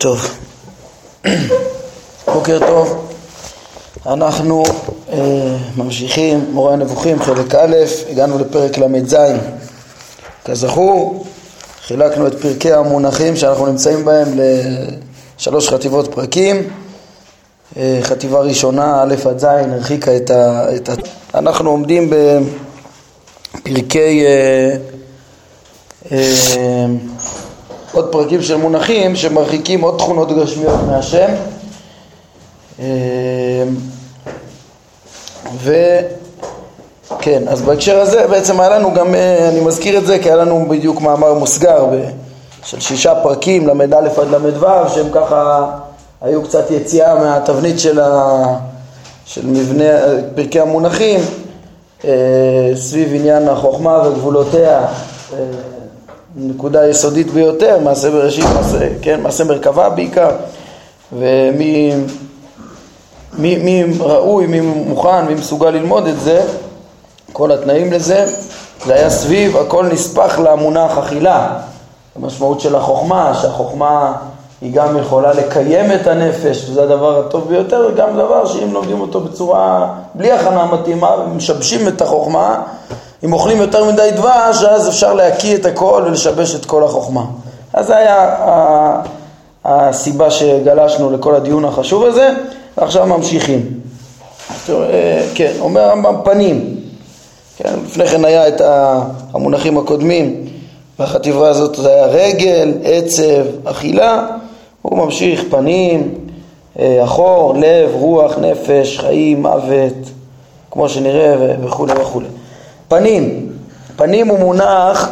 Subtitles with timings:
[0.00, 0.38] טוב,
[2.34, 3.12] בוקר טוב,
[4.06, 4.62] אנחנו
[5.12, 7.76] אה, ממשיכים, מורה הנבוכים, חלק א',
[8.10, 9.16] הגענו לפרק ל"ז.
[10.44, 11.24] כזכור,
[11.86, 14.28] חילקנו את פרקי המונחים שאנחנו נמצאים בהם
[15.38, 16.70] לשלוש חטיבות פרקים.
[17.76, 20.66] אה, חטיבה ראשונה, א' עד ז', הרחיקה את ה...
[20.76, 20.92] את ה...
[21.38, 22.10] אנחנו עומדים
[23.64, 24.24] בפרקי...
[24.24, 24.76] אה,
[26.12, 26.86] אה,
[27.92, 31.28] עוד פרקים של מונחים שמרחיקים עוד תכונות גשמיות מהשם.
[35.62, 39.14] וכן, אז בהקשר הזה בעצם היה לנו גם,
[39.48, 41.86] אני מזכיר את זה כי היה לנו בדיוק מאמר מוסגר
[42.64, 45.66] של שישה פרקים, ל"א עד ל"ו, שהם ככה
[46.20, 48.42] היו קצת יציאה מהתבנית של, ה,
[49.24, 49.90] של מבנה
[50.34, 51.20] פרקי המונחים
[52.74, 54.86] סביב עניין החוכמה וגבולותיה
[56.36, 60.30] נקודה יסודית ביותר, מעשה בראשית, מעשה, כן, מעשה מרכבה בעיקר,
[61.12, 61.94] ומי
[63.38, 66.42] מי, מי ראוי, מי מוכן, מי מסוגל ללמוד את זה,
[67.32, 68.26] כל התנאים לזה,
[68.86, 71.58] זה היה סביב, הכל נספח למונח אכילה,
[72.16, 74.12] המשמעות של החוכמה, שהחוכמה
[74.60, 79.20] היא גם יכולה לקיים את הנפש, וזה הדבר הטוב ביותר, וגם דבר שאם לומדים אותו
[79.20, 82.62] בצורה, בלי הכנה מתאימה, ומשבשים את החוכמה,
[83.24, 87.24] אם אוכלים יותר מדי דבש, אז אפשר להקיא את הכל ולשבש את כל החוכמה.
[87.72, 88.36] אז זה היה
[89.64, 92.30] הסיבה שגלשנו לכל הדיון החשוב הזה,
[92.78, 93.80] ועכשיו ממשיכים.
[95.34, 96.76] כן, אומר הרמב"ם פנים,
[97.56, 98.60] כן, לפני כן היה את
[99.32, 100.44] המונחים הקודמים,
[100.98, 104.26] והחטיבה הזאת זה היה רגל, עצב, אכילה,
[104.82, 106.14] הוא ממשיך פנים,
[107.04, 109.94] אחור, לב, רוח, נפש, חיים, מוות,
[110.70, 112.26] כמו שנראה וכולי וכולי.
[112.90, 113.48] פנים,
[113.96, 115.08] פנים הוא מונח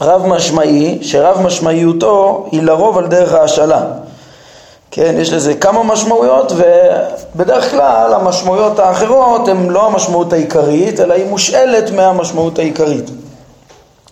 [0.00, 3.82] רב משמעי, שרב משמעיותו היא לרוב על דרך ההשאלה.
[4.90, 11.26] כן, יש לזה כמה משמעויות ובדרך כלל המשמעויות האחרות הן לא המשמעות העיקרית, אלא היא
[11.30, 13.10] מושאלת מהמשמעות העיקרית.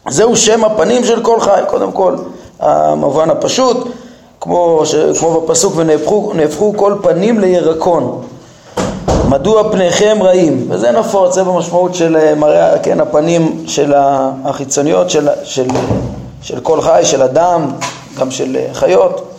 [0.08, 2.16] זהו שם הפנים של כל חי, קודם כל,
[2.60, 3.88] המובן הפשוט,
[4.40, 8.22] כמו, ש, כמו בפסוק ונהפכו כל פנים לירקון.
[9.28, 10.66] מדוע פניכם רעים?
[10.70, 13.92] וזה נפוץ, זה במשמעות של אה, מראה, כן, הפנים של
[14.44, 15.66] החיצוניות של, של,
[16.42, 17.70] של כל חי, של אדם,
[18.18, 19.32] גם של אה, חיות.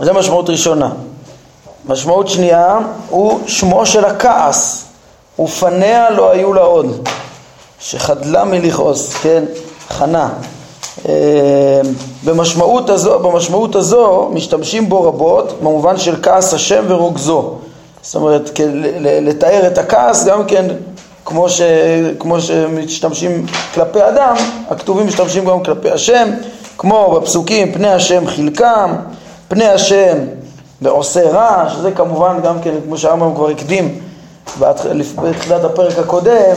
[0.00, 0.90] זו משמעות ראשונה.
[1.88, 4.84] משמעות שנייה הוא שמו של הכעס,
[5.38, 7.08] ופניה לא היו לה עוד,
[7.80, 9.44] שחדלה מלכעוס, כן,
[9.88, 10.28] חנה.
[11.08, 11.80] אה,
[12.24, 17.54] במשמעות הזו, במשמעות הזו משתמשים בו רבות במובן של כעס השם ורוגזו.
[18.02, 18.50] זאת אומרת,
[19.00, 20.66] לתאר את הכעס גם כן
[21.24, 21.60] כמו, ש,
[22.18, 24.34] כמו שמשתמשים כלפי אדם,
[24.70, 26.30] הכתובים משתמשים גם כלפי השם,
[26.78, 28.96] כמו בפסוקים פני השם חלקם,
[29.48, 30.18] פני השם
[30.82, 34.00] ועושה רע, שזה כמובן גם כן, כמו שהרמב"ם כבר הקדים
[34.58, 36.56] בתחילת הפרק הקודם,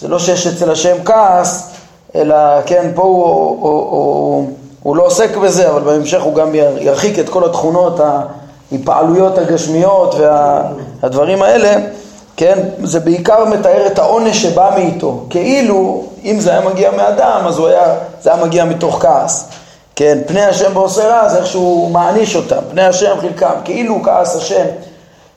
[0.00, 1.70] זה לא שיש אצל השם כעס,
[2.14, 4.50] אלא כן, פה הוא, הוא, הוא, הוא,
[4.82, 8.00] הוא לא עוסק בזה, אבל בהמשך הוא גם ירחיק את כל התכונות
[8.72, 11.74] ההתפעלויות הגשמיות והדברים האלה,
[12.36, 17.58] כן, זה בעיקר מתאר את העונש שבא מאיתו, כאילו אם זה היה מגיע מאדם אז
[17.58, 19.48] היה, זה היה מגיע מתוך כעס,
[19.96, 24.36] כן, פני השם בעושה רע זה איך שהוא מעניש אותם, פני השם חלקם, כאילו כעס
[24.36, 24.64] השם,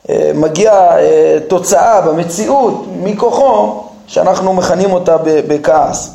[0.09, 6.11] אה, מגיע אה, תוצאה במציאות מכוחו שאנחנו מכנים אותה בכעס,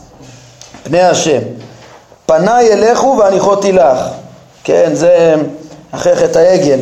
[0.82, 1.40] פני השם,
[2.26, 3.98] פניי אליכו והניחותי לך,
[4.64, 5.34] כן, זה
[5.92, 6.80] אחרי חטא העגל,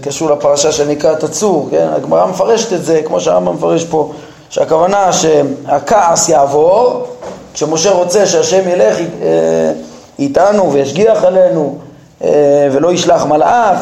[0.00, 1.88] קשור לפרשה שנקראת הצור, כן?
[1.96, 4.12] הגמרא מפרשת את זה, כמו שהרמב"ם מפרש פה,
[4.50, 7.06] שהכוונה שהכעס יעבור,
[7.54, 9.72] כשמשה רוצה שהשם ילך אה,
[10.18, 11.78] איתנו וישגיח עלינו
[12.24, 13.78] אה, ולא ישלח מלאך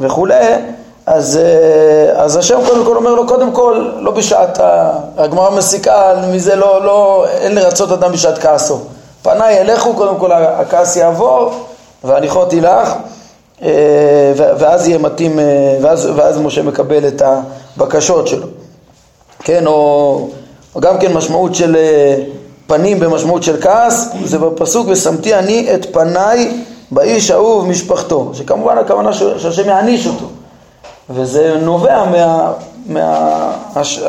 [0.00, 0.44] וכולי,
[1.06, 4.60] אז, אה, אז השם קודם כל אומר לו, קודם כל, לא בשעת,
[5.16, 8.80] הגמרא מסיקה מזה, לא, לא, אין לרצות אדם בשעת כעסו.
[9.22, 11.52] פניי אליכו, קודם כל הכעס יעבור,
[12.04, 12.92] והניחותי לך,
[13.62, 15.44] אה, ואז יהיה מתאים, אה,
[15.82, 17.22] ואז, ואז משה מקבל את
[17.76, 18.46] הבקשות שלו.
[19.38, 20.28] כן, או,
[20.74, 22.16] או גם כן משמעות של אה,
[22.66, 29.12] פנים במשמעות של כעס, זה בפסוק ושמתי אני את פניי באיש ההוא ובמשפחתו, שכמובן הכוונה
[29.12, 30.26] שהשם יעניש אותו,
[31.10, 32.52] וזה נובע מה,
[32.86, 33.52] מה,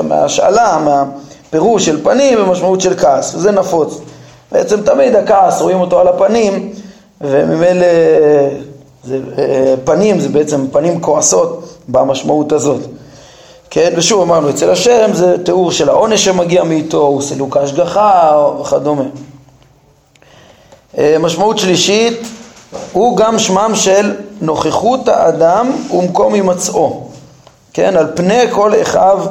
[0.04, 4.00] מהשאלה, מהפירוש של פנים במשמעות של כעס, וזה נפוץ.
[4.52, 6.74] בעצם תמיד הכעס, רואים אותו על הפנים,
[7.22, 7.88] וממילא
[9.04, 12.82] זה, אה, פנים זה בעצם פנים כועסות במשמעות הזאת.
[13.70, 19.04] כן, ושוב אמרנו, אצל השם זה תיאור של העונש שמגיע מאיתו, הוא סילוק ההשגחה וכדומה.
[20.98, 22.28] אה, משמעות שלישית,
[22.92, 27.08] הוא גם שמם של נוכחות האדם ומקום הימצאו,
[27.74, 29.26] כן, על פני כל אחיו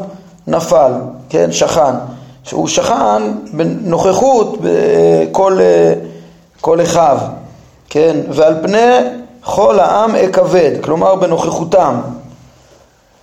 [0.46, 0.92] נפל,
[1.28, 1.94] כן, שכן,
[2.44, 3.22] שהוא שכן
[3.52, 5.58] בנוכחות בכל
[6.60, 7.18] כל אחיו,
[7.94, 8.98] כן, ועל פני
[9.40, 12.00] כל העם אכבד, כלומר בנוכחותם,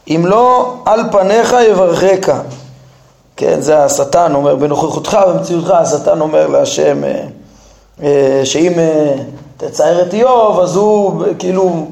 [0.07, 2.33] אם לא על פניך יברכך,
[3.38, 7.23] כן, זה השטן אומר, בנוכחותך במציאותך השטן אומר להשם אה,
[8.03, 9.13] אה, שאם אה,
[9.57, 11.88] תצייר את איוב אז הוא כאילו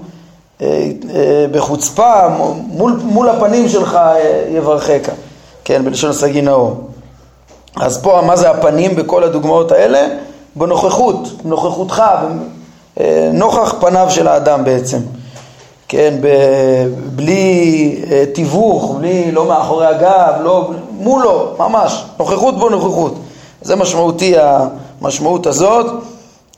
[1.51, 2.27] בחוצפה
[2.67, 3.99] מול, מול הפנים שלך
[4.49, 5.11] יברכך,
[5.63, 6.89] כן, בלשון הסגי נאור.
[7.75, 10.07] אז פה מה זה הפנים בכל הדוגמאות האלה?
[10.55, 12.03] בנוכחות, בנוכחותך,
[13.33, 14.97] נוכח פניו של האדם בעצם.
[15.87, 16.27] כן, ב,
[17.15, 23.15] בלי אה, תיווך, בלי, לא מאחורי הגב, לא, מולו, ממש, נוכחות בו נוכחות.
[23.61, 24.35] זה משמעותי
[25.01, 25.85] המשמעות הזאת,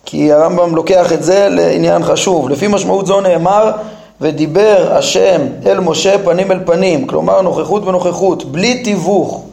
[0.05, 2.49] כי הרמב"ם לוקח את זה לעניין חשוב.
[2.49, 3.71] לפי משמעות זו נאמר,
[4.21, 9.43] ודיבר השם אל משה פנים אל פנים, כלומר נוכחות בנוכחות, בלי תיווך.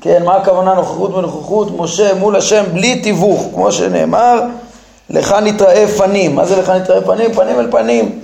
[0.00, 1.68] כן, מה הכוונה נוכחות בנוכחות?
[1.78, 4.40] משה מול השם בלי תיווך, כמו שנאמר,
[5.10, 6.34] לך נתראה פנים.
[6.34, 7.32] מה זה לך נתראה פנים?
[7.32, 8.18] פנים אל פנים.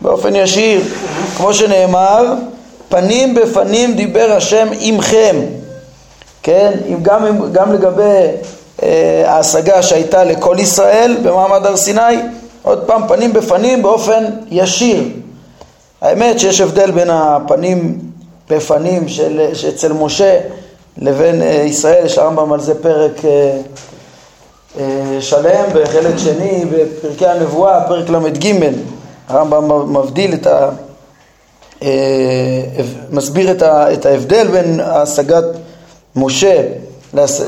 [0.00, 0.80] באופן ישיר,
[1.36, 2.34] כמו שנאמר,
[2.88, 5.36] פנים בפנים דיבר השם עמכם,
[6.42, 6.72] כן?
[7.02, 8.26] גם, גם לגבי
[8.82, 12.16] אה, ההשגה שהייתה לכל ישראל במעמד הר סיני,
[12.62, 15.02] עוד פעם, פנים בפנים באופן ישיר.
[16.00, 17.98] האמת שיש הבדל בין הפנים
[18.50, 20.38] בפנים של, שאצל משה
[20.98, 23.58] לבין אה, ישראל, יש הרמב"ם על זה פרק אה,
[25.20, 28.54] שלם בחלק שני בפרקי הנבואה, פרק ל"ג.
[29.28, 30.68] הרמב"ם מבדיל את ה...
[31.82, 31.88] אה,
[33.10, 35.44] מסביר את ההבדל בין השגת
[36.16, 36.62] משה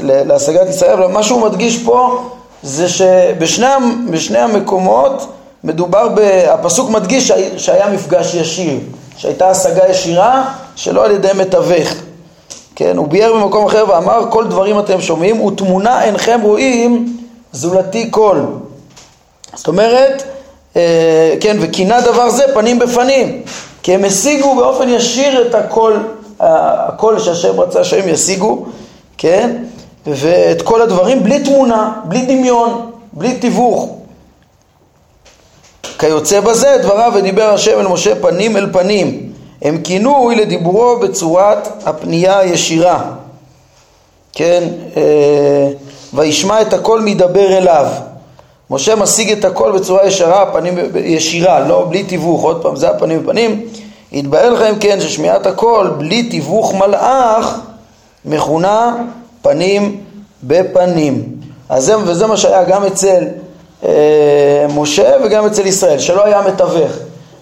[0.02, 2.28] להשגת ישראל, אבל מה שהוא מדגיש פה
[2.62, 5.32] זה שבשני המקומות
[5.64, 8.78] מדובר, ב, הפסוק מדגיש שהיה מפגש ישיר,
[9.16, 11.88] שהייתה השגה ישירה שלא על ידי מתווך.
[12.76, 17.17] כן, הוא ביאר במקום אחר ואמר כל דברים אתם שומעים ותמונה אינכם רואים
[17.58, 18.44] זולתי קול.
[19.54, 20.22] זאת אומרת
[20.76, 23.42] אה, כן, וכינה דבר זה פנים בפנים,
[23.82, 26.08] כי הם השיגו באופן ישיר את הקול,
[26.40, 28.66] הקול שהשם רצה שהם ישיגו,
[29.18, 29.56] כן,
[30.06, 33.88] ואת כל הדברים בלי תמונה, בלי דמיון, בלי תיווך.
[35.98, 39.32] כיוצא בזה דבריו ודיבר השם אל משה פנים אל פנים,
[39.62, 43.02] הם כינוי לדיבורו בצורת הפנייה הישירה,
[44.32, 44.62] כן,
[44.96, 45.68] אה,
[46.14, 47.86] וישמע את הקול מדבר אליו.
[48.70, 50.74] משה משיג את הכל בצורה ישרה, פנים
[51.04, 53.66] ישירה, לא בלי תיווך, עוד פעם, זה הפנים בפנים.
[54.12, 57.60] יתבהר לכם כן ששמיעת הקול בלי תיווך מלאך
[58.24, 58.96] מכונה
[59.42, 60.00] פנים
[60.42, 61.24] בפנים.
[61.68, 63.24] אז זה, וזה מה שהיה גם אצל
[63.84, 66.90] אה, משה וגם אצל ישראל, שלא היה מתווך.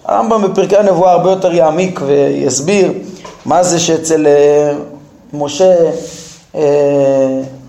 [0.05, 2.91] הרמב"ם בפרקי הנבואה הרבה יותר יעמיק ויסביר
[3.45, 4.73] מה זה שאצל אה,
[5.33, 5.75] משה,
[6.55, 6.61] אה,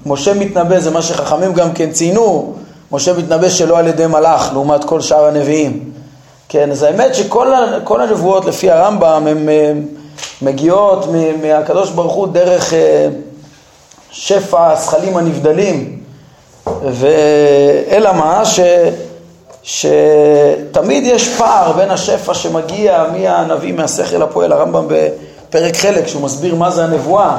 [0.08, 2.54] משה מתנבא, זה מה שחכמים גם כן ציינו,
[2.92, 5.90] משה מתנבא שלא על ידי מלאך, לעומת כל שאר הנביאים.
[6.48, 9.48] כן, אז האמת שכל הנבואות לפי הרמב"ם הן
[10.42, 11.06] מגיעות
[11.42, 13.08] מהקדוש ברוך הוא דרך אה,
[14.10, 15.98] שפע הזכלים הנבדלים.
[16.82, 18.60] ואלא מה, ש,
[19.62, 26.70] שתמיד יש פער בין השפע שמגיע מהנביא, מהשכל הפועל, הרמב"ם בפרק חלק, שהוא מסביר מה
[26.70, 27.38] זה הנבואה,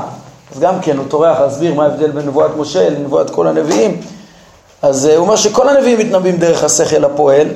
[0.56, 4.01] אז גם כן הוא טורח להסביר מה ההבדל בין נבואת משה לנבואת כל הנביאים.
[4.82, 7.48] אז אה, הוא אומר שכל הנביאים מתנבאים דרך השכל הפועל,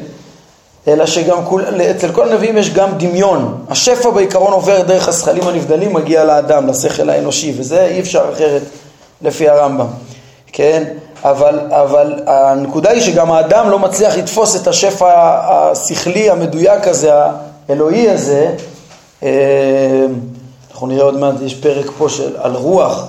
[0.88, 3.66] אלא שגם כול, אצל כל הנביאים יש גם דמיון.
[3.70, 8.62] השפע בעיקרון עובר דרך השכלים הנבדלים, מגיע לאדם, לשכל האנושי, וזה אי אפשר אחרת
[9.22, 9.88] לפי הרמב"ם,
[10.52, 10.84] כן?
[11.24, 17.12] אבל, אבל הנקודה היא שגם האדם לא מצליח לתפוס את השפע השכלי המדויק הזה,
[17.70, 18.56] האלוהי הזה.
[20.84, 23.04] אנחנו נראה עוד מעט, יש פרק פה של, על רוח,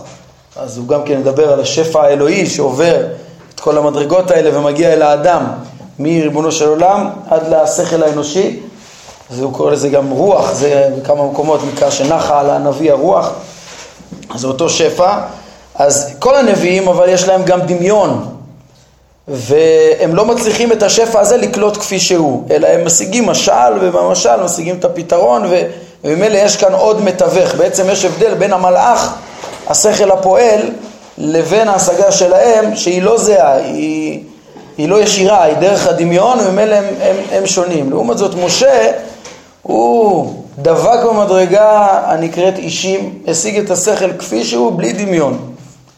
[0.56, 3.06] אז הוא גם כן מדבר על השפע האלוהי שעובר
[3.54, 5.44] את כל המדרגות האלה ומגיע אל האדם,
[5.98, 8.60] מריבונו של עולם עד לשכל האנושי.
[9.30, 13.30] אז הוא קורא לזה גם רוח, זה בכמה מקומות נקרא שנחה על הנביא הרוח,
[14.34, 15.18] אז זה אותו שפע.
[15.74, 18.26] אז כל הנביאים, אבל יש להם גם דמיון,
[19.28, 24.76] והם לא מצליחים את השפע הזה לקלוט כפי שהוא, אלא הם משיגים משל, ובמשל משיגים
[24.76, 25.42] את הפתרון,
[26.04, 27.54] וממילא יש כאן עוד מתווך.
[27.54, 29.14] בעצם יש הבדל בין המלאך,
[29.68, 30.60] השכל הפועל,
[31.18, 34.20] לבין ההשגה שלהם שהיא לא זהה, היא,
[34.78, 37.90] היא לא ישירה, היא דרך הדמיון וממילא הם, הם, הם שונים.
[37.90, 38.90] לעומת זאת משה
[39.62, 45.38] הוא דבק במדרגה הנקראת אישים, השיג את השכל כפי שהוא בלי דמיון,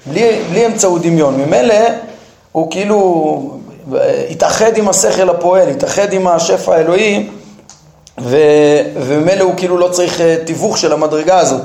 [0.07, 1.41] בלי, בלי אמצעות דמיון.
[1.41, 1.75] ממילא
[2.53, 3.51] הוא כאילו
[4.31, 7.27] התאחד עם השכל הפועל, התאחד עם השפע האלוהי,
[8.19, 11.63] וממילא הוא כאילו לא צריך אה, תיווך של המדרגה הזאת,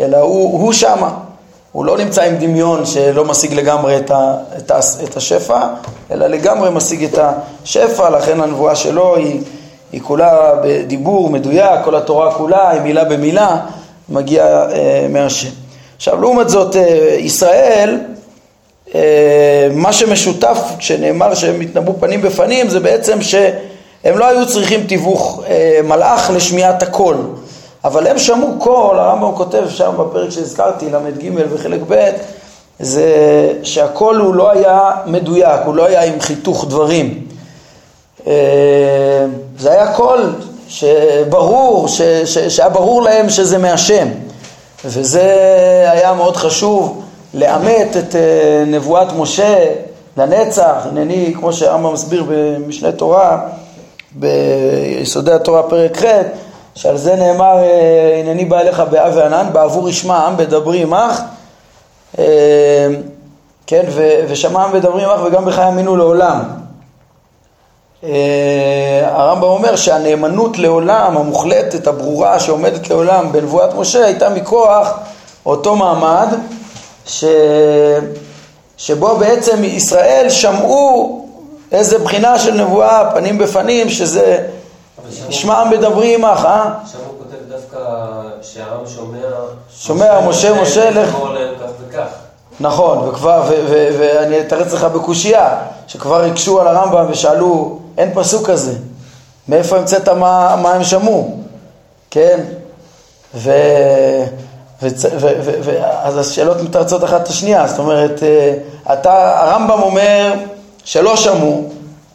[0.00, 1.14] אלא הוא, הוא שמה.
[1.72, 5.60] הוא לא נמצא עם דמיון שלא משיג לגמרי את, ה, את, ה, את השפע,
[6.10, 9.40] אלא לגמרי משיג את השפע, לכן הנבואה שלו היא,
[9.92, 13.56] היא כולה בדיבור מדויק, כל התורה כולה היא מילה במילה,
[14.08, 15.48] מגיעה אה, מהשם.
[15.96, 17.98] עכשיו, לעומת זאת, אה, ישראל,
[18.94, 23.18] אה, מה שמשותף כשנאמר שהם התנבאו פנים בפנים, זה בעצם
[24.02, 27.16] שהם לא היו צריכים תיווך אה, מלאך לשמיעת הקול.
[27.84, 32.10] אבל הם שמעו קול, הרמב"ם כותב שם בפרק שהזכרתי, ל"ג וחלק ב',
[32.80, 33.06] זה
[33.62, 37.26] שהקול הוא לא היה מדויק, הוא לא היה עם חיתוך דברים.
[38.26, 39.26] אה,
[39.58, 40.34] זה היה קול
[40.68, 44.08] שברור, ש, ש, שהיה ברור להם שזה מהשם.
[44.84, 45.34] וזה
[45.92, 47.02] היה מאוד חשוב,
[47.34, 49.64] לאמת את אה, נבואת משה
[50.16, 53.40] לנצח, הנני, כמו שהרמב"ם מסביר במשנה תורה,
[54.12, 56.04] ביסודי התורה פרק ח',
[56.74, 61.22] שעל זה נאמר, אה, הנני בא אליך באב וענן, בעבור ישמע העם בדברי עמך,
[62.18, 62.24] אה,
[63.66, 63.84] כן,
[64.28, 66.42] ושמע העם בדברי עמך וגם בך יאמינו לעולם.
[69.04, 74.98] הרמב"ם אומר שהנאמנות לעולם, המוחלטת, הברורה, שעומדת לעולם בנבואת משה, הייתה מכוח
[75.46, 76.28] אותו מעמד
[77.06, 77.24] ש...
[78.76, 81.26] שבו בעצם ישראל שמעו
[81.72, 84.46] איזה בחינה של נבואה, פנים בפנים, שזה
[85.28, 86.70] ישמע עם בדברי עמך, אה?
[86.92, 87.78] שם הוא כותב דווקא
[88.42, 89.18] שהעם שומע...
[89.76, 91.16] שומע, משה, משה, לך...
[92.60, 93.42] נכון, וכבר,
[93.98, 98.72] ואני אתרץ לך בקושייה, שכבר הקשו על הרמב"ם ושאלו, אין פסוק כזה,
[99.48, 101.38] מאיפה המצאת מה, מה הם שמעו,
[102.10, 102.40] כן?
[103.34, 103.50] ו...
[106.02, 108.54] אז השאלות מתרצות אחת את השנייה, זאת אומרת, אה,
[108.92, 110.34] אתה, הרמב"ם אומר
[110.90, 111.68] שלא שמעו,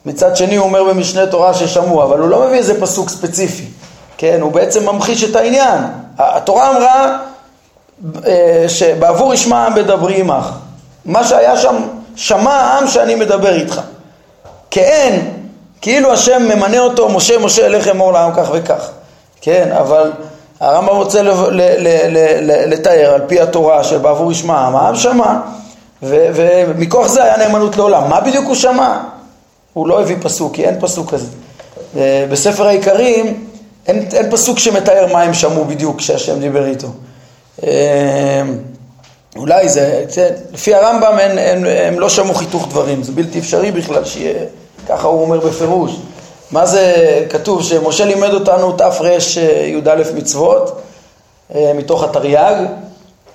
[0.05, 3.65] מצד שני הוא אומר במשנה תורה ששמעו, אבל הוא לא מביא איזה פסוק ספציפי,
[4.17, 5.81] כן, הוא בעצם ממחיש את העניין.
[6.17, 7.17] התורה אמרה
[8.25, 10.45] אה, שבעבור ישמע העם בדברי עמך.
[11.05, 11.75] מה שהיה שם,
[12.15, 13.81] שמע העם שאני מדבר איתך.
[14.71, 15.33] כאין,
[15.81, 18.89] כאילו השם ממנה אותו, משה משה אלך אמור לעם כך וכך.
[19.41, 20.11] כן, אבל
[20.59, 21.21] הרמב"ם רוצה
[22.67, 25.33] לתאר על פי התורה שבעבור ישמע העם, העם שמע,
[26.09, 28.09] ומכוח זה היה נאמנות לעולם.
[28.09, 28.99] מה בדיוק הוא שמע?
[29.73, 31.27] הוא לא הביא פסוק, כי אין פסוק כזה.
[31.97, 33.45] אה, בספר העיקרים
[33.87, 36.87] אין, אין פסוק שמתאר מה הם שמעו בדיוק כשהשם דיבר איתו.
[37.63, 38.41] אה,
[39.35, 43.71] אולי זה, זה לפי הרמב"ם הם, הם, הם לא שמעו חיתוך דברים, זה בלתי אפשרי
[43.71, 44.43] בכלל שיהיה,
[44.87, 45.91] ככה הוא אומר בפירוש.
[46.51, 46.93] מה זה
[47.29, 49.19] כתוב שמשה לימד אותנו תרי"א
[50.15, 50.81] מצוות
[51.55, 52.55] אה, מתוך התרי"ג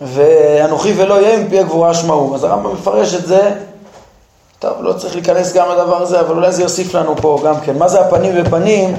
[0.00, 2.34] ואנוכי ולא יהיה מפי הגבורה שמעו.
[2.34, 3.54] אז הרמב"ם מפרש את זה,
[4.58, 7.78] טוב, לא צריך להיכנס גם לדבר הזה, אבל אולי זה יוסיף לנו פה גם כן.
[7.78, 8.96] מה זה הפנים ופנים?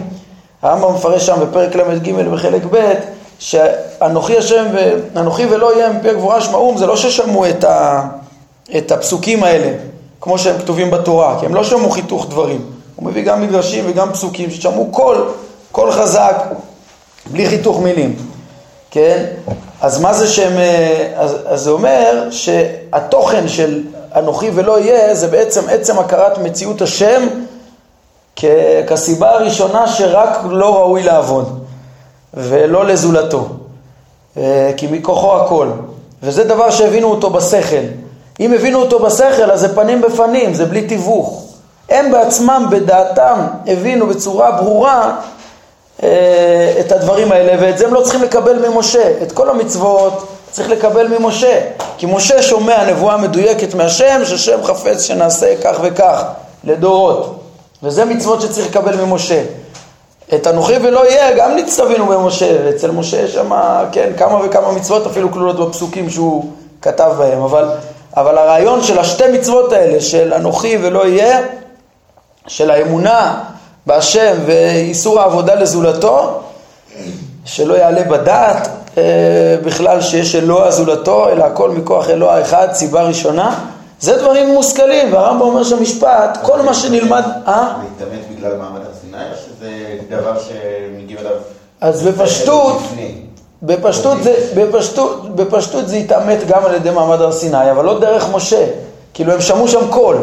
[0.61, 2.93] הרמב"ם מפרש שם בפרק ל"ג בחלק ב'
[3.39, 8.07] שאנוכי השם ואנוכי ולא יהיה מפי הגבורה שמעום, זה לא ששמעו את, ה,
[8.77, 9.77] את הפסוקים האלה,
[10.21, 12.61] כמו שהם כתובים בתורה, כי הם לא שמעו חיתוך דברים.
[12.95, 15.31] הוא מביא גם מדרשים וגם פסוקים ששמעו קול,
[15.71, 16.35] קול חזק,
[17.31, 18.15] בלי חיתוך מילים,
[18.91, 19.25] כן?
[19.81, 23.83] אז מה זה שהם, אה, אז, אז זה אומר שהתוכן של
[24.15, 27.27] אנוכי ולא יהיה זה בעצם עצם הכרת מציאות השם
[28.35, 28.45] כ,
[28.87, 31.65] כסיבה הראשונה שרק לא ראוי לעבוד
[32.33, 33.47] ולא לזולתו,
[34.37, 35.67] אה, כי מכוחו הכל,
[36.23, 37.85] וזה דבר שהבינו אותו בשכל.
[38.39, 41.43] אם הבינו אותו בשכל אז זה פנים בפנים, זה בלי תיווך.
[41.89, 45.15] הם בעצמם בדעתם הבינו בצורה ברורה
[46.79, 49.11] את הדברים האלה ואת זה הם לא צריכים לקבל ממשה.
[49.21, 51.59] את כל המצוות צריך לקבל ממשה.
[51.97, 56.23] כי משה שומע נבואה מדויקת מהשם ששם חפץ שנעשה כך וכך
[56.63, 57.39] לדורות.
[57.83, 59.43] וזה מצוות שצריך לקבל ממשה.
[60.33, 63.51] את אנוכי ולא יהיה גם נצטווינו במשה, ואצל משה יש שם,
[63.91, 66.45] כן, כמה וכמה מצוות אפילו כלולות בפסוקים שהוא
[66.81, 67.69] כתב בהם, אבל,
[68.17, 71.39] אבל הרעיון של השתי מצוות האלה, של אנוכי ולא יהיה,
[72.47, 73.43] של האמונה
[73.85, 76.41] בהשם ואיסור העבודה לזולתו,
[77.45, 79.03] שלא יעלה בדעת אה,
[79.63, 83.59] בכלל שיש אלוה זולתו, אלא הכל מכוח אלוה אחד, סיבה ראשונה,
[83.99, 87.23] זה דברים מושכלים, והרמב"ם אומר שהמשפט, כל מה שנלמד...
[87.47, 87.73] אה?
[87.83, 89.69] להתאמץ בגלל מעמד הר סיני, או שזה
[90.09, 91.31] דבר שמגיעים אליו...
[91.81, 92.77] אז בפשטות,
[93.63, 98.29] בפשטות זה, בפשטות, בפשטות זה התאמת גם על ידי מעמד הר סיני, אבל לא דרך
[98.31, 98.65] משה.
[99.13, 100.17] כאילו הם שמעו שם קול.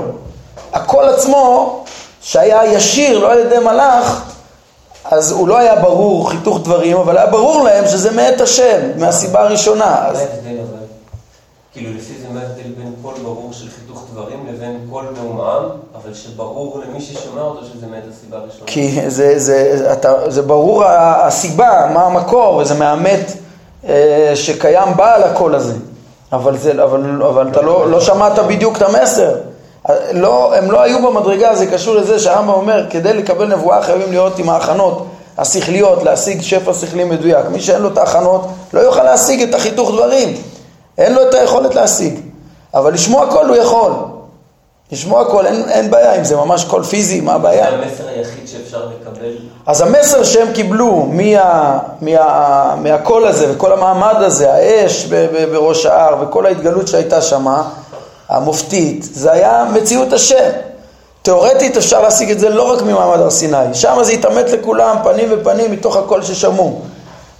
[0.72, 1.84] הקול עצמו
[2.22, 4.22] שהיה ישיר, לא על ידי מלאך,
[5.04, 9.40] אז הוא לא היה ברור חיתוך דברים, אבל היה ברור להם שזה מאת השם, מהסיבה
[9.40, 9.84] הראשונה.
[9.84, 10.78] מה ההבדל אבל?
[11.72, 16.14] כאילו לפי זה מה ההבדל בין קול ברור של חיתוך דברים לבין קול מעומעם, אבל
[16.14, 18.66] שברור למי ששומע אותו שזה מת הסיבה הראשונה.
[18.66, 23.32] כי זה, זה, אתה, זה ברור הסיבה, מה המקור, וזה מאמת
[23.88, 25.74] אה, שקיים בעל הקול הזה.
[26.32, 29.34] אבל, זה, אבל, אבל אתה לא, לא שמעת בדיוק את המסר.
[30.12, 34.38] לא, הם לא היו במדרגה, זה קשור לזה שהרמב"ם אומר, כדי לקבל נבואה חייבים להיות
[34.38, 35.06] עם ההכנות
[35.38, 37.46] השכליות, להשיג שפע שכלי מדויק.
[37.52, 40.34] מי שאין לו את ההכנות לא יוכל להשיג את החיתוך דברים.
[40.98, 42.20] אין לו את היכולת להשיג.
[42.74, 43.92] אבל לשמוע קול הוא יכול.
[44.92, 47.70] לשמוע קול, אין, אין בעיה, אם זה ממש קול פיזי, מה הבעיה?
[47.70, 49.36] זה המסר היחיד שאפשר לקבל.
[49.66, 55.86] אז המסר שהם קיבלו מה, מה, מהקול הזה וכל המעמד הזה, האש ב, ב, בראש
[55.86, 57.68] ההר וכל ההתגלות שהייתה שמה,
[58.28, 60.50] המופתית, זה היה מציאות השם.
[61.22, 65.28] תאורטית אפשר להשיג את זה לא רק ממעמד הר סיני, שם זה התאמת לכולם פנים
[65.30, 66.80] ופנים מתוך הקול ששמעו.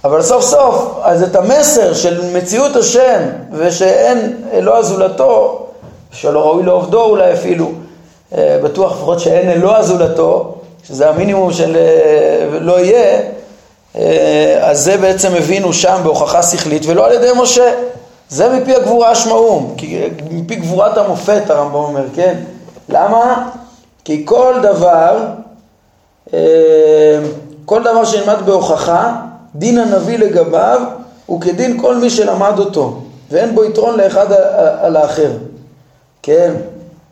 [0.03, 3.19] אבל סוף סוף, אז את המסר של מציאות השם
[3.51, 5.65] ושאין אלוה זולתו,
[6.11, 7.71] שלא ראוי לעובדו אולי אפילו,
[8.37, 10.55] אה, בטוח לפחות שאין אלוה זולתו,
[10.87, 13.21] שזה המינימום של אה, לא יהיה,
[13.95, 17.71] אה, אז זה בעצם הבינו שם בהוכחה שכלית ולא על ידי משה.
[18.29, 19.75] זה מפי הגבורה השמעום,
[20.31, 22.35] מפי גבורת המופת הרמב"ם אומר, כן?
[22.89, 23.49] למה?
[24.03, 25.27] כי כל דבר,
[27.65, 29.15] כל דבר שנלמד בהוכחה,
[29.55, 30.81] דין הנביא לגביו
[31.25, 34.31] הוא כדין כל מי שלמד אותו, ואין בו יתרון לאחד
[34.81, 35.31] על האחר.
[36.23, 36.53] כן?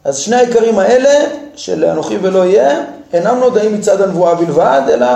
[0.03, 2.81] אז שני העיקרים האלה, של אנוכי ולא יהיה,
[3.13, 5.07] אינם נודעים מצד הנבואה בלבד, אלא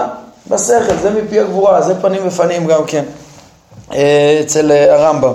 [0.48, 3.03] בשכל, זה מפי הגבורה, זה פנים ופנים גם כן,
[3.93, 5.34] אה, אצל הרמב"ם.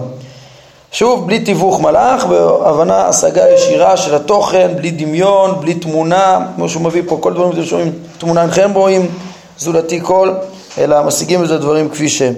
[0.97, 6.83] שוב, בלי תיווך מלאך, בהבנה, השגה ישירה של התוכן, בלי דמיון, בלי תמונה, כמו שהוא
[6.83, 9.09] מביא פה, כל דברים אתם שומעים, תמונה אינכם רואים,
[9.59, 10.33] זולתי כל,
[10.79, 12.35] אלא משיגים את הדברים כפי שהם.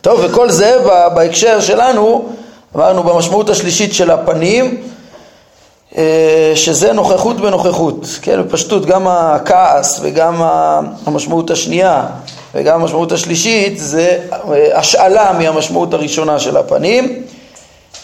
[0.00, 0.76] טוב, וכל זה
[1.14, 2.28] בהקשר שלנו,
[2.76, 4.82] אמרנו במשמעות השלישית של הפנים,
[5.96, 10.42] אה, שזה נוכחות בנוכחות, כן, בפשטות גם הכעס וגם
[11.06, 12.06] המשמעות השנייה
[12.54, 17.22] וגם המשמעות השלישית זה אה, השאלה מהמשמעות הראשונה של הפנים.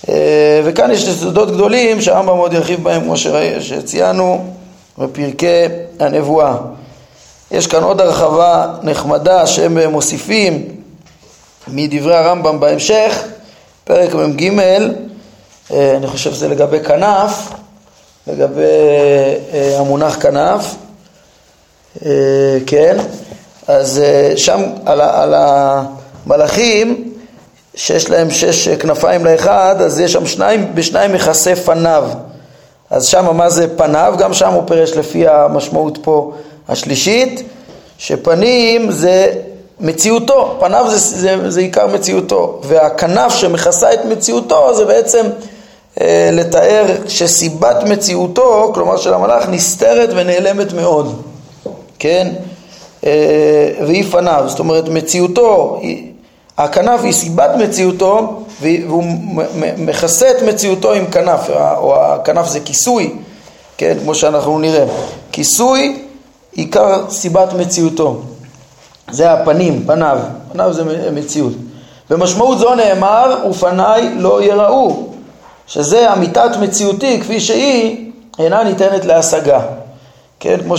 [0.08, 3.14] אה, וכאן יש יסודות גדולים שהרמב"ם מאוד ירחיב בהם כמו
[3.60, 4.44] שציינו
[4.98, 5.64] בפרקי
[6.00, 6.56] הנבואה.
[7.50, 10.68] יש כאן עוד הרחבה נחמדה שהם מוסיפים
[11.68, 13.22] מדברי הרמב"ם בהמשך
[13.84, 14.50] פרק מ"ג,
[15.72, 17.48] אה, אני חושב שזה לגבי כנף,
[18.26, 18.62] לגבי
[19.78, 20.74] המונח כנף,
[22.66, 22.96] כן,
[23.70, 24.02] אז
[24.36, 27.12] שם על, על המלאכים
[27.74, 32.04] שיש להם שש כנפיים לאחד, אז יש שם שניים, בשניים מכסה פניו.
[32.90, 34.14] אז שם מה זה פניו?
[34.18, 36.32] גם שם הוא פירש לפי המשמעות פה
[36.68, 37.42] השלישית,
[37.98, 39.32] שפנים זה
[39.80, 45.26] מציאותו, פניו זה, זה, זה עיקר מציאותו, והכנף שמכסה את מציאותו זה בעצם
[46.00, 51.22] אה, לתאר שסיבת מציאותו, כלומר של המלאך, נסתרת ונעלמת מאוד,
[51.98, 52.32] כן?
[53.06, 55.80] אה, והיא פניו, זאת אומרת מציאותו,
[56.58, 59.04] הכנף היא סיבת מציאותו והוא
[59.78, 63.12] מכסה את מציאותו עם כנף, או הכנף זה כיסוי,
[63.76, 64.84] כן, כמו שאנחנו נראה.
[65.32, 66.02] כיסוי
[66.52, 68.20] עיקר סיבת מציאותו.
[69.10, 70.18] זה הפנים, פניו,
[70.52, 71.52] פניו זה מציאות.
[72.10, 75.06] במשמעות זו נאמר, ופניי לא יראו,
[75.66, 79.60] שזה אמיתת מציאותי כפי שהיא, אינה ניתנת להשגה.
[80.40, 80.74] כן, כמו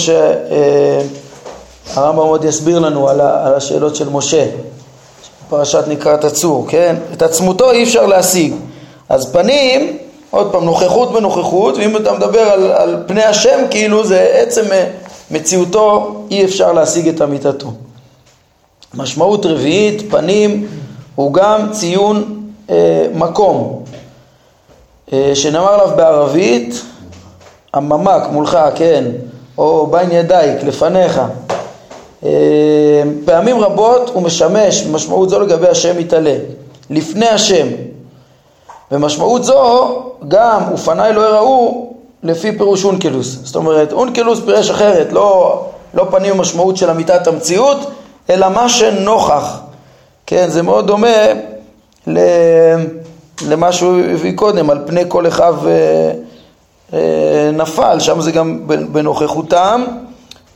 [1.93, 4.45] שהרמב"ם עוד יסביר לנו על, השאלות של משה,
[5.49, 6.95] פרשת נקראת הצור, כן?
[7.13, 8.53] את עצמותו אי אפשר להשיג.
[9.09, 9.97] אז פנים,
[10.29, 14.63] עוד פעם, נוכחות בנוכחות, ואם אתה מדבר על, על פני השם, כאילו זה עצם
[15.31, 17.71] מציאותו, אי אפשר להשיג את אמיתתו.
[18.93, 20.67] משמעות רביעית, פנים,
[21.15, 23.83] הוא גם ציון אה, מקום,
[25.13, 26.81] אה, שנאמר עליו בערבית,
[27.73, 29.03] הממ"ק מולך, כן,
[29.57, 31.21] או בין ידייק, לפניך.
[32.23, 32.29] אה,
[33.25, 36.35] פעמים רבות הוא משמש במשמעות זו לגבי השם יתעלה,
[36.89, 37.67] לפני השם.
[38.91, 43.37] במשמעות זו גם ופניי לא יראו לפי פירוש אונקלוס.
[43.43, 45.61] זאת אומרת, אונקלוס פירש אחרת, לא,
[45.93, 47.77] לא פנים במשמעות של אמיתת המציאות,
[48.29, 49.59] אלא מה שנוכח.
[50.25, 51.07] כן, זה מאוד דומה
[53.47, 56.11] למה שהוא הביא קודם, על פני כל אחיו אה,
[56.93, 59.83] אה, נפל, שם זה גם בנוכחותם,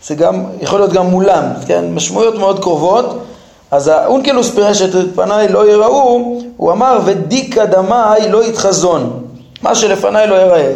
[0.07, 3.25] זה גם, יכול להיות גם מולם, כן, משמעויות מאוד קרובות.
[3.71, 9.23] אז האונקלוס פירש את פניי לא יראו, הוא אמר ודיקא דמאי לא יתחזון,
[9.61, 10.71] מה שלפניי לא יראה.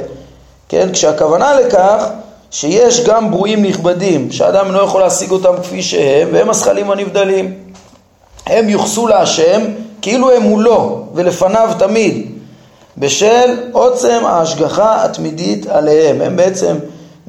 [0.70, 2.06] כן, כשהכוונה לכך
[2.52, 7.54] שיש גם ברואים נכבדים, שאדם לא יכול להשיג אותם כפי שהם, והם הזכלים הנבדלים.
[8.46, 9.62] הם יוחסו להשם
[10.02, 12.32] כאילו הם מולו ולפניו תמיד,
[12.98, 16.22] בשל עוצם ההשגחה התמידית עליהם.
[16.22, 16.76] הם בעצם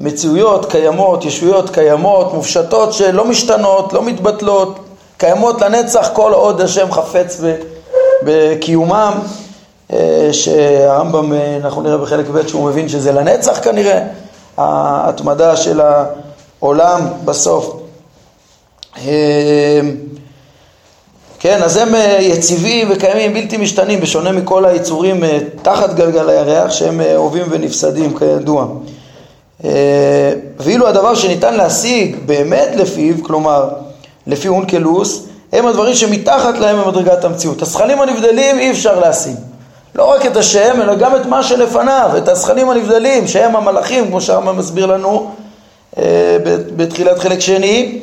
[0.01, 4.79] מציאויות קיימות, ישויות קיימות, מופשטות שלא משתנות, לא מתבטלות,
[5.17, 7.41] קיימות לנצח כל עוד השם חפץ
[8.23, 9.13] בקיומם,
[9.93, 14.03] אה, שהרמב"ם, אה, אנחנו נראה בחלק ב' שהוא מבין שזה לנצח כנראה,
[14.57, 17.75] ההתמדה של העולם בסוף.
[18.97, 19.79] אה,
[21.39, 25.23] כן, אז הם יציבים וקיימים, בלתי משתנים, בשונה מכל היצורים
[25.61, 28.67] תחת גלגל הירח, שהם אוהבים ונפסדים כידוע.
[30.59, 33.69] ואילו הדבר שניתן להשיג באמת לפיו, כלומר
[34.27, 37.61] לפי אונקלוס, הם הדברים שמתחת להם במדרגת המציאות.
[37.61, 39.35] הזכלים הנבדלים אי אפשר להשיג.
[39.95, 44.21] לא רק את השם, אלא גם את מה שלפניו, את הזכלים הנבדלים, שהם המלאכים, כמו
[44.21, 45.31] שהרמב"ם מסביר לנו
[45.97, 46.03] אה,
[46.75, 47.99] בתחילת חלק שני.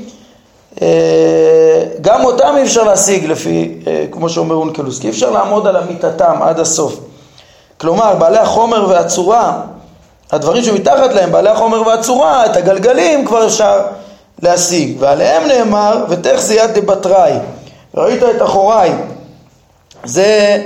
[0.82, 5.66] אה, גם אותם אי אפשר להשיג לפי, אה, כמו שאומר אונקלוס, כי אי אפשר לעמוד
[5.66, 7.00] על אמיתתם עד הסוף.
[7.80, 9.60] כלומר, בעלי החומר והצורה,
[10.32, 13.80] הדברים שמתחת להם, בעלי החומר והצורה, את הגלגלים כבר אפשר
[14.42, 14.96] להשיג.
[14.98, 17.32] ועליהם נאמר, ותך יד דבתראי,
[17.94, 18.92] ראית את אחוריי.
[20.04, 20.62] זה,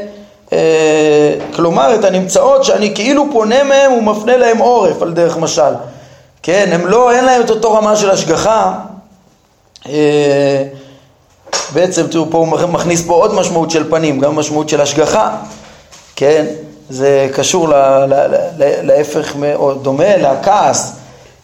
[0.53, 5.75] אה, כלומר, את הנמצאות שאני כאילו פונה מהם ומפנה להם עורף, על דרך משל.
[6.43, 8.75] כן, הם לא, אין להם את אותו רמה של השגחה.
[9.89, 10.65] אה,
[11.73, 15.37] בעצם, תראו, פה הוא מכניס פה עוד משמעות של פנים, גם משמעות של השגחה,
[16.17, 16.47] כן?
[16.93, 17.69] זה קשור
[18.83, 20.93] להפך, או דומה לכעס.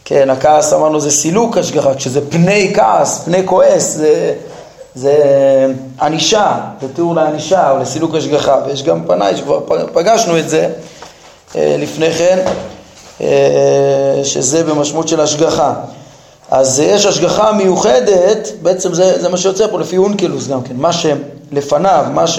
[0.04, 4.34] כן, הכעס אמרנו זה סילוק השגחה, כשזה פני כעס, פני כועס, זה,
[4.94, 5.16] זה
[6.00, 9.61] ענישה, זה תיאור לענישה או לסילוק השגחה, ויש גם פניי שכבר
[9.92, 10.68] פגשנו את זה
[11.56, 12.38] אה, לפני כן,
[13.20, 15.74] אה, שזה במשמעות של השגחה.
[16.50, 20.90] אז יש השגחה מיוחדת, בעצם זה, זה מה שיוצא פה לפי אונקלוס גם כן, מה
[20.92, 22.38] שלפניו, מה ש,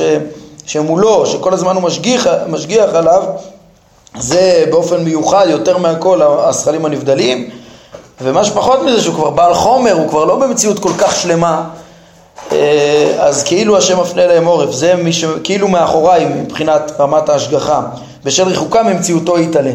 [0.70, 3.24] שמולו, שכל הזמן הוא משגיח, משגיח עליו,
[4.20, 7.50] זה באופן מיוחד יותר מהכל הזכלים הנבדלים,
[8.22, 11.64] ומה שפחות מזה שהוא כבר בעל חומר, הוא כבר לא במציאות כל כך שלמה,
[12.52, 17.82] אה, אז כאילו השם מפנה להם עורף, זה מי שכאילו מאחוריי מבחינת רמת ההשגחה,
[18.24, 19.74] בשל ריחוקה ממציאותו יתעלה.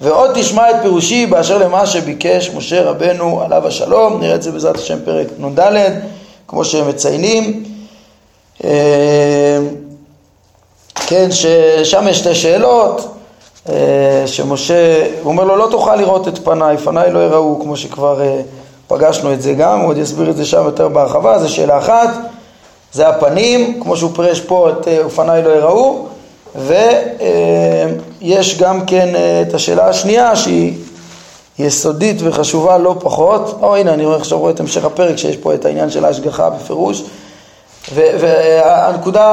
[0.00, 4.76] ועוד תשמע את פירושי באשר למה שביקש משה רבנו עליו השלום, נראה את זה בעזרת
[4.76, 5.60] השם פרק נ"ד,
[6.48, 7.64] כמו שהם מציינים.
[11.10, 13.14] כן, ששם יש שתי שאלות,
[13.68, 18.20] אה, שמשה, הוא אומר לו לא תוכל לראות את פניי, פניי לא יראו, כמו שכבר
[18.20, 18.40] אה,
[18.88, 22.08] פגשנו את זה גם, הוא עוד יסביר את זה שם יותר בהרחבה, זו שאלה אחת,
[22.92, 26.06] זה הפנים, כמו שהוא פירש פה את אה, פניי לא יראו,
[26.56, 29.08] ויש גם כן
[29.48, 30.74] את השאלה השנייה שהיא
[31.58, 35.64] יסודית וחשובה לא פחות, או הנה אני עכשיו רואה את המשך הפרק שיש פה את
[35.64, 37.02] העניין של ההשגחה בפירוש,
[37.94, 39.26] והנקודה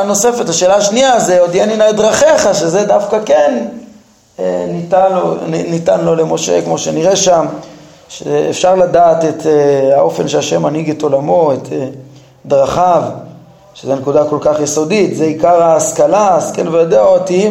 [0.00, 3.66] הנוספת, השאלה השנייה זה הודיעני נא את דרכיך, שזה דווקא כן
[4.38, 7.46] אה, ניתן לו, ניתן לו למשה, כמו שנראה שם,
[8.08, 11.86] שאפשר לדעת את אה, האופן שהשם מנהיג את עולמו, את אה,
[12.46, 13.02] דרכיו,
[13.74, 17.50] שזו נקודה כל כך יסודית, זה עיקר ההשכלה, השכל וידע אותי,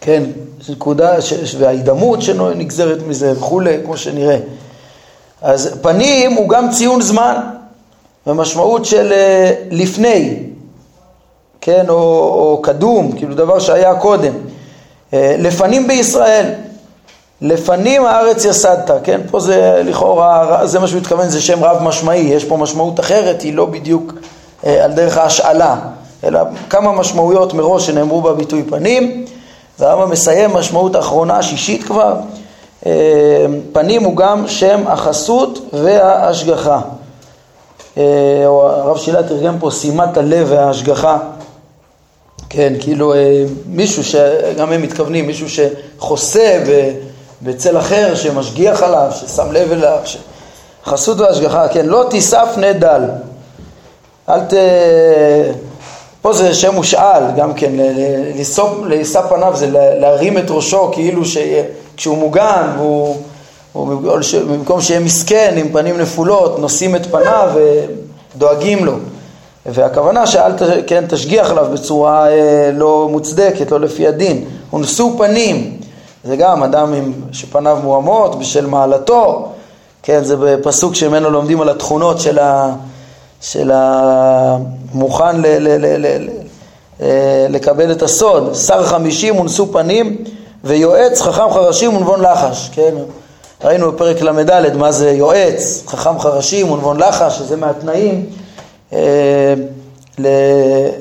[0.00, 0.22] כן,
[0.68, 1.14] נקודה,
[1.58, 4.38] וההידמות שנגזרת מזה וכולי, כמו שנראה.
[5.44, 7.36] אז פנים הוא גם ציון זמן,
[8.26, 9.12] במשמעות של
[9.70, 10.36] לפני,
[11.60, 14.32] כן, או, או קדום, כאילו דבר שהיה קודם.
[15.14, 16.50] אה, לפנים בישראל,
[17.40, 22.20] לפנים הארץ יסדת, כן, פה זה לכאורה, זה מה שהוא מתכוון, זה שם רב משמעי,
[22.20, 24.12] יש פה משמעות אחרת, היא לא בדיוק
[24.66, 25.76] אה, על דרך ההשאלה,
[26.24, 29.24] אלא כמה משמעויות מראש שנאמרו בביטוי פנים,
[29.78, 32.43] והרמב"ם מסיים משמעות אחרונה, שישית כבר, אה,
[33.72, 36.80] פנים הוא גם שם החסות וההשגחה.
[38.46, 41.18] או הרב שילה תרגם פה שימת הלב וההשגחה.
[42.48, 46.64] כן, כאילו אה, מישהו שגם הם מתכוונים, מישהו שחוסה
[47.42, 50.16] בצל אחר, שמשגיח עליו, ששם לב אליו, ש...
[50.84, 53.02] חסות והשגחה, כן, לא תיסף נדל,
[54.28, 54.54] אל ת...
[56.22, 57.72] פה זה שם מושאל, גם כן,
[58.84, 59.66] לאסף פניו זה
[60.00, 61.22] להרים את ראשו כאילו
[61.94, 63.16] שכשהוא מוגן, והוא,
[64.48, 67.50] במקום שיהיה מסכן עם פנים נפולות, נושאים את פניו
[68.34, 68.92] ודואגים לו.
[69.66, 70.52] והכוונה שאל
[70.86, 74.44] כן, תשגיח עליו בצורה אה, לא מוצדקת, לא לפי הדין.
[74.70, 75.76] הונשאו פנים,
[76.24, 79.48] זה גם אדם עם, שפניו מועמות בשל מעלתו,
[80.02, 82.74] כן, זה בפסוק שממנו לומדים על התכונות של, ה,
[83.40, 86.28] של המוכן ל, ל, ל, ל, ל,
[87.00, 88.54] אה, לקבל את הסוד.
[88.54, 90.24] שר חמישים הונשאו פנים
[90.64, 92.94] ויועץ חכם חרשים ונבון לחש, כן?
[93.64, 98.26] ראינו בפרק ל"ד מה זה יועץ, חכם חרשים ונבון לחש, שזה מהתנאים
[98.92, 99.54] אה,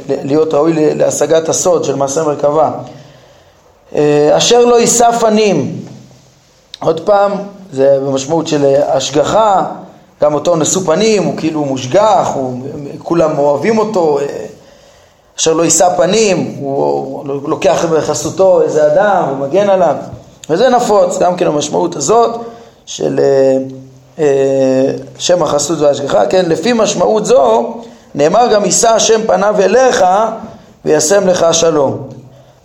[0.08, 2.72] להיות ראוי להשגת הסוד של מעשה מרכבה.
[3.96, 5.80] אה, אשר לא יישא פנים,
[6.80, 7.32] עוד פעם,
[7.72, 9.66] זה במשמעות של השגחה,
[10.22, 12.60] גם אותו נשוא פנים, הוא כאילו מושגח, הוא,
[13.04, 14.26] כולם אוהבים אותו, אה,
[15.38, 19.96] אשר לא יישא פנים, הוא לוקח בחסותו איזה אדם, הוא מגן עליו,
[20.50, 22.42] וזה נפוץ, גם כן המשמעות הזאת
[22.86, 23.58] של אה,
[24.20, 27.74] אה, שם החסות וההשגחה, כן, לפי משמעות זו
[28.16, 30.06] נאמר גם יישא השם פניו אליך
[30.86, 31.98] וישם לך שלום,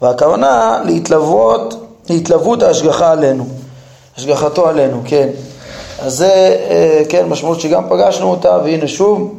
[0.03, 1.75] והכוונה להתלוות,
[2.11, 3.47] להתלוות ההשגחה עלינו,
[4.17, 5.29] השגחתו עלינו, כן.
[6.03, 9.35] אז זה, אה, כן, משמעות שגם פגשנו אותה, והנה שוב,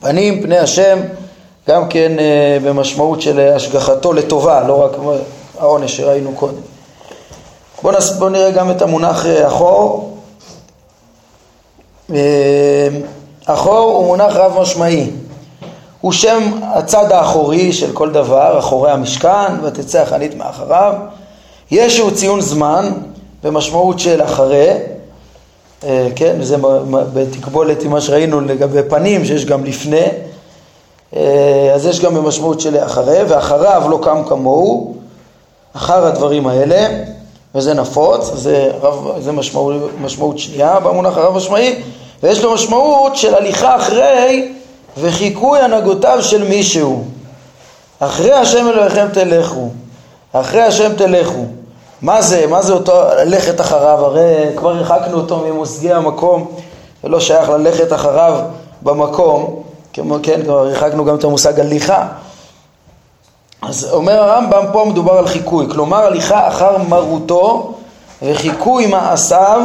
[0.00, 0.98] פנים, פני השם,
[1.68, 4.92] גם כן אה, במשמעות של השגחתו לטובה, לא רק
[5.58, 6.60] העונש שראינו קודם.
[7.82, 8.10] בואו נס...
[8.10, 10.16] בוא נראה גם את המונח אה, אחור.
[13.46, 15.10] אחור הוא מונח רב משמעי.
[16.00, 20.94] הוא שם הצד האחורי של כל דבר, אחורי המשכן, ותצא החנית מאחריו.
[21.70, 22.92] יש שהוא ציון זמן
[23.42, 24.70] במשמעות של אחרי,
[25.84, 26.56] אה, כן, וזה
[27.12, 30.08] בתקבולת עם מה שראינו לגבי פנים, שיש גם לפני, אה,
[31.74, 34.94] אז יש גם במשמעות של אחרי, ואחריו לא קם כמוהו,
[35.76, 36.88] אחר הדברים האלה,
[37.54, 41.82] וזה נפוץ, זה, רב, זה משמעות, משמעות שנייה במונח הרב משמעי,
[42.22, 44.52] ויש לו משמעות של הליכה אחרי
[44.98, 47.04] וחיקוי הנהגותיו של מישהו.
[48.00, 49.68] אחרי השם אלוהיכם תלכו,
[50.32, 51.44] אחרי השם תלכו.
[52.02, 52.92] מה זה, מה זה אותו
[53.24, 54.04] ללכת אחריו?
[54.04, 56.46] הרי כבר הרחקנו אותו ממושגי המקום,
[57.04, 58.40] ולא שייך ללכת אחריו
[58.82, 62.08] במקום, כמו כן, כבר הרחקנו גם את המושג הליכה.
[63.62, 67.74] אז אומר הרמב"ם, פה מדובר על חיקוי, כלומר הליכה אחר מרותו
[68.22, 69.60] וחיקוי מעשיו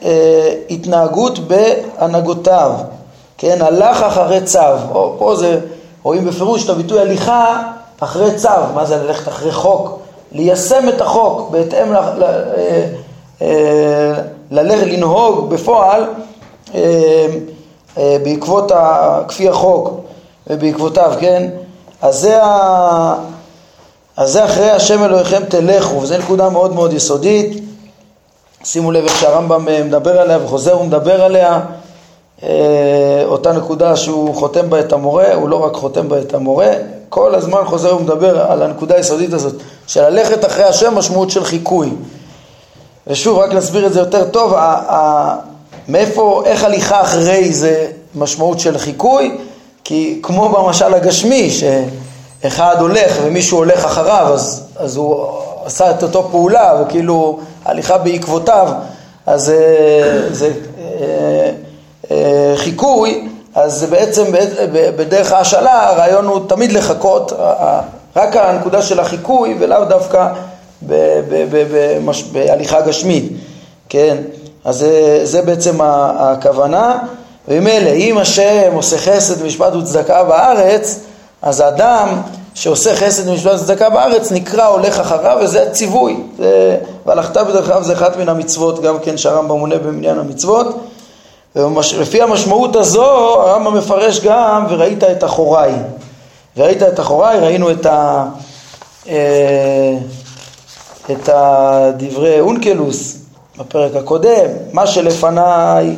[0.00, 2.72] והתנהגות בהנהגותיו,
[3.38, 4.58] כן, הלך אחרי צו,
[4.90, 5.60] או, פה זה,
[6.02, 7.62] רואים בפירוש את הביטוי הליכה
[8.00, 9.98] אחרי צו, מה זה ללכת אחרי חוק?
[10.32, 12.86] ליישם את החוק בהתאם, ל, ל, אה,
[13.42, 14.12] אה,
[14.50, 16.04] ללכת, לנהוג בפועל
[16.74, 17.26] אה,
[17.96, 20.00] בעקבות, ה, כפי החוק
[20.46, 21.50] ובעקבותיו, כן?
[22.02, 23.14] אז זה, ה...
[24.16, 27.64] אז זה אחרי השם אלוהיכם תלכו, וזו נקודה מאוד מאוד יסודית.
[28.64, 31.60] שימו לב איך שהרמב"ם מדבר עליה וחוזר ומדבר עליה.
[33.24, 36.72] אותה נקודה שהוא חותם בה את המורה, הוא לא רק חותם בה את המורה,
[37.08, 39.54] כל הזמן חוזר ומדבר על הנקודה היסודית הזאת
[39.86, 41.90] של ללכת אחרי השם משמעות של חיקוי.
[43.06, 44.54] ושוב, רק להסביר את זה יותר טוב,
[45.88, 49.38] מאיפה, איך הליכה אחרי זה משמעות של חיקוי?
[49.84, 55.26] כי כמו במשל הגשמי, שאחד הולך ומישהו הולך אחריו, אז, אז הוא
[55.64, 58.68] עשה את אותו פעולה, וכאילו הליכה בעקבותיו,
[59.26, 61.50] אז זה, זה אה,
[62.10, 64.24] אה, חיקוי, אז זה בעצם
[64.72, 67.32] בדרך ההשאלה הרעיון הוא תמיד לחכות,
[68.16, 70.28] רק הנקודה של החיקוי ולאו דווקא
[72.32, 73.32] בהליכה גשמית,
[73.88, 74.16] כן?
[74.64, 75.78] אז זה, זה בעצם
[76.18, 76.98] הכוונה,
[77.48, 81.00] וממילא אם השם עושה חסד ומשפט וצדקה בארץ,
[81.42, 82.08] אז האדם
[82.54, 88.16] שעושה חסד ומשפט וצדקה בארץ נקרא הולך אחריו וזה הציווי, זה, והלכת בדרכיו זה אחת
[88.16, 90.66] מן המצוות, גם כן שהרמב"ם מונה במניין המצוות.
[91.56, 93.04] ולפי המשמעות הזו
[93.40, 95.72] הרמב"ם מפרש גם וראית את אחוריי.
[96.56, 98.24] וראית את אחוריי, ראינו את, ה,
[99.08, 99.94] אה,
[101.10, 103.19] את הדברי אונקלוס
[103.60, 105.96] בפרק הקודם, מה שלפניי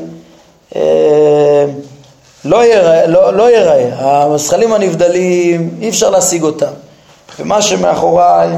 [0.76, 1.64] אה,
[2.44, 4.26] לא ייראה, לא, לא ייראה,
[4.74, 6.72] הנבדלים אי אפשר להשיג אותם,
[7.38, 8.48] ומה שמאחוריי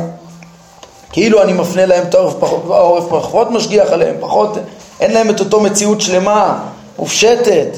[1.12, 4.58] כאילו אני מפנה להם את העורף העורף פחות משגיח עליהם, פחות,
[5.00, 6.58] אין להם את אותו מציאות שלמה
[6.98, 7.68] מופשטת,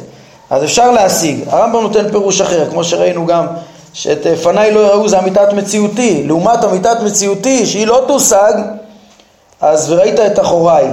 [0.50, 1.40] אז אפשר להשיג.
[1.46, 3.46] הרמב"ם נותן פירוש אחר, כמו שראינו גם,
[3.92, 6.22] שאת פניי לא יראו זה אמיתת מציאותי.
[6.26, 8.52] לעומת אמיתת מציאותי, שהיא לא תושג,
[9.60, 10.86] אז וראית את אחוריי.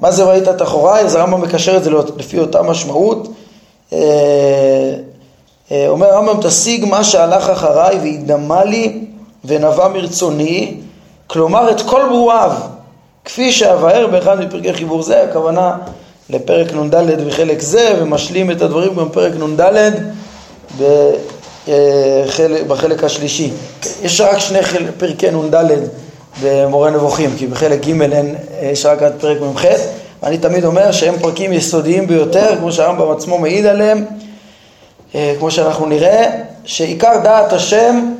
[0.00, 1.04] מה זה ראית את אחוריי?
[1.04, 3.28] אז הרמב"ם מקשר את זה לפי אותה משמעות.
[3.92, 3.98] אה,
[5.72, 9.04] אה, אומר הרמב"ם, תשיג מה שהלך אחריי והידמה לי
[9.44, 10.74] ונבע מרצוני,
[11.26, 12.52] כלומר את כל ברואיו,
[13.24, 15.76] כפי שאבאר באחד מפרקי חיבור זה, הכוונה
[16.30, 16.94] לפרק נ"ד
[17.26, 19.90] וחלק זה, ומשלים את הדברים גם בפרק נ"ד
[21.66, 23.50] בחלק, בחלק השלישי.
[24.02, 24.58] יש רק שני
[24.98, 25.54] פרקי נ"ד
[26.42, 29.64] במורה נבוכים, כי בחלק ג' אין, יש רק עד פרק מ"ח,
[30.22, 34.04] ואני תמיד אומר שהם פרקים יסודיים ביותר, כמו שהרמב"ם עצמו מעיד עליהם,
[35.14, 36.30] אה, כמו שאנחנו נראה,
[36.64, 38.12] שעיקר דעת השם,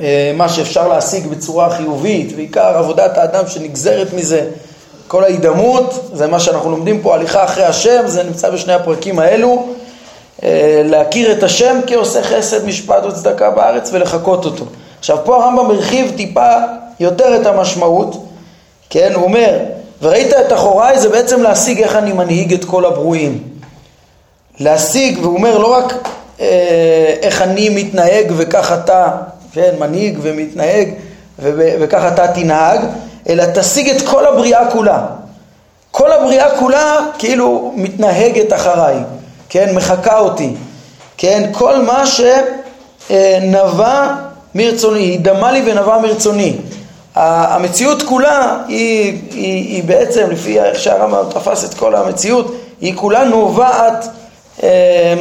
[0.00, 4.46] אה, מה שאפשר להשיג בצורה חיובית, ועיקר עבודת האדם שנגזרת מזה,
[5.08, 9.66] כל ההידמות, זה מה שאנחנו לומדים פה, הליכה אחרי השם, זה נמצא בשני הפרקים האלו,
[10.42, 14.64] אה, להכיר את השם כעושה חסד, משפט וצדקה בארץ ולחקות אותו.
[14.98, 16.52] עכשיו פה הרמב"ם הרחיב טיפה
[17.00, 18.26] יותר את המשמעות,
[18.90, 19.58] כן, הוא אומר,
[20.02, 23.42] וראית את אחוריי זה בעצם להשיג איך אני מנהיג את כל הברואים.
[24.60, 26.08] להשיג, והוא אומר לא רק
[26.40, 29.10] אה, איך אני מתנהג וכך אתה,
[29.52, 30.88] כן, מנהיג ומתנהג
[31.38, 32.80] וכך אתה תנהג,
[33.28, 35.06] אלא תשיג את כל הבריאה כולה.
[35.90, 38.96] כל הבריאה כולה כאילו מתנהגת אחריי,
[39.48, 40.54] כן, מחקה אותי,
[41.16, 42.04] כן, כל מה
[43.06, 44.14] שנבע
[44.54, 46.56] מרצוני, היא דמה לי ונבע מרצוני.
[47.16, 53.24] המציאות כולה היא, היא, היא בעצם, לפי איך שהרמב"ם תפס את כל המציאות, היא כולה
[53.24, 54.08] נובעת
[54.62, 55.14] אה,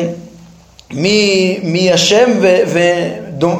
[1.63, 2.31] מהשם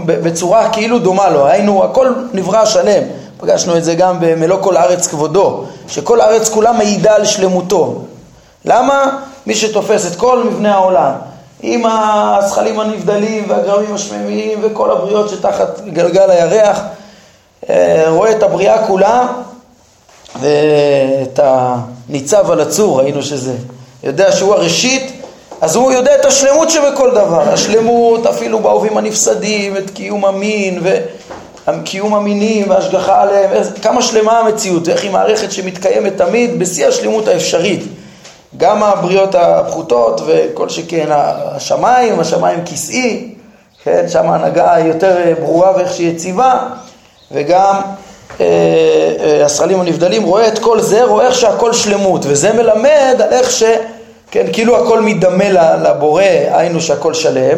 [0.05, 3.03] בצורה כאילו דומה לו, היינו הכל נברא שלם,
[3.37, 8.01] פגשנו את זה גם במלוא כל הארץ כבודו, שכל הארץ כולה מעידה על שלמותו.
[8.65, 9.17] למה?
[9.47, 11.11] מי שתופס את כל מבנה העולם,
[11.61, 16.81] עם הזכלים הנבדלים והגרמים השממיים וכל הבריות שתחת גלגל הירח,
[18.07, 19.27] רואה את הבריאה כולה
[20.39, 23.53] ואת הניצב על הצור, ראינו שזה,
[24.03, 25.11] יודע שהוא הראשית,
[25.61, 30.81] אז הוא יודע את השלמות שבכל דבר, השלמות אפילו באהובים הנפסדים, את קיום המין
[31.67, 37.83] וקיום המינים וההשגחה עליהם, כמה שלמה המציאות, ואיך היא מערכת שמתקיימת תמיד בשיא השלמות האפשרית.
[38.57, 43.33] גם הבריאות הפחותות וכל שכן השמיים, השמיים כיסאי,
[43.83, 46.59] כן, שם ההנהגה יותר ברורה ואיך שהיא יציבה,
[47.31, 47.81] וגם
[48.41, 48.45] אה,
[49.19, 53.51] אה, השכלים הנבדלים רואה את כל זה, רואה איך שהכל שלמות, וזה מלמד על איך
[53.51, 53.63] ש...
[54.31, 55.49] כן, כאילו הכל מדמה
[55.83, 57.57] לבורא, היינו שהכל שלם,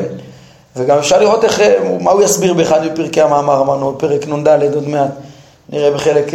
[0.76, 4.88] וגם אפשר לראות איך, אה, מה הוא יסביר באחד מפרקי המאמר, אמרנו, פרק נ"ד עוד
[4.88, 5.10] מעט,
[5.70, 6.32] נראה בחלק,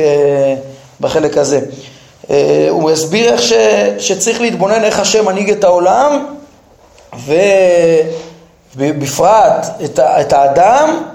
[1.00, 1.60] בחלק הזה.
[2.70, 3.52] הוא יסביר איך ש,
[3.98, 6.26] שצריך להתבונן איך השם מנהיג את העולם,
[8.76, 11.11] ובפרט את, את האדם,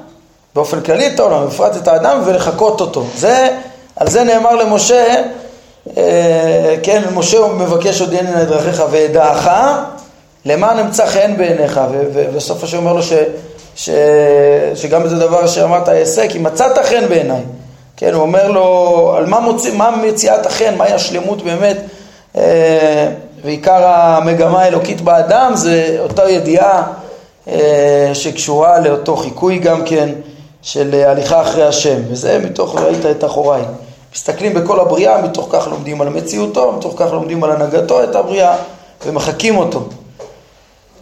[0.57, 3.05] באופן כללי את העולם, בפרט את האדם, ולחקות אותו.
[3.15, 3.49] זה,
[3.95, 5.23] על זה נאמר למשה,
[5.97, 9.49] אה, כן, משה מבקש עוד הנה את דרכיך ואדעך,
[10.45, 11.81] למען אמצא חן בעיניך,
[12.13, 13.13] ובסוף השם אומר לו ש,
[13.75, 13.89] ש,
[14.75, 17.41] שגם איזה דבר שאמרת אעשה, כי מצאת חן בעיניי.
[17.97, 21.77] כן, הוא אומר לו, על מה, מוציא, מה מציאת החן, מהי השלמות באמת,
[22.37, 23.09] אה,
[23.43, 26.83] ועיקר המגמה האלוקית באדם זה אותה ידיעה
[27.47, 30.09] אה, שקשורה לאותו חיקוי גם כן.
[30.61, 33.61] של אה, הליכה אחרי השם, וזה מתוך ראית את אחוריי.
[34.15, 38.55] מסתכלים בכל הבריאה, מתוך כך לומדים על מציאותו, מתוך כך לומדים על הנהגתו את הבריאה
[39.05, 39.83] ומחקים אותו.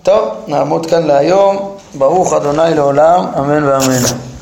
[0.03, 1.75] טוב, נעמוד כאן להיום.
[1.97, 4.34] ברוך אדוני לעולם, אמן ואמן.